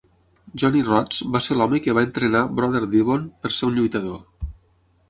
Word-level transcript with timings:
Johnny 0.61 0.79
Rodz 0.87 1.19
va 1.35 1.41
ser 1.49 1.53
l"home 1.57 1.81
que 1.89 1.95
va 1.99 2.05
entrenar 2.09 2.43
Brother 2.61 2.83
Devon 2.97 3.31
per 3.45 3.57
ser 3.61 3.71
un 3.71 3.79
lluitador. 3.83 4.51